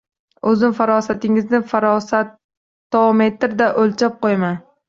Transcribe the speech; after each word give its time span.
O‘zim 0.51 0.71
farosatingizni 0.79 1.59
farosatometrda 1.73 3.69
o‘lchab 3.83 4.19
qo‘yaman. 4.27 4.61